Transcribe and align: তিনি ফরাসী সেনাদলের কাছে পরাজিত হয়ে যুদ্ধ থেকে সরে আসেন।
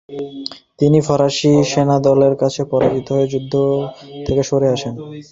তিনি 0.79 0.99
ফরাসী 1.07 1.51
সেনাদলের 1.71 2.33
কাছে 2.41 2.61
পরাজিত 2.71 3.07
হয়ে 3.11 3.31
যুদ্ধ 3.33 3.53
থেকে 4.25 4.41
সরে 4.49 4.67
আসেন। 4.75 4.93